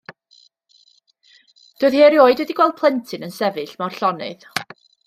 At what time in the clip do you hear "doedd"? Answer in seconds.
1.83-1.99